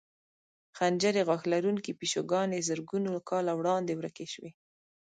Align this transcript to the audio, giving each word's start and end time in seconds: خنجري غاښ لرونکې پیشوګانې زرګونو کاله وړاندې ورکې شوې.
خنجري 0.77 1.21
غاښ 1.27 1.41
لرونکې 1.53 1.97
پیشوګانې 1.99 2.65
زرګونو 2.69 3.11
کاله 3.29 3.53
وړاندې 3.55 3.93
ورکې 3.95 4.27
شوې. 4.33 4.51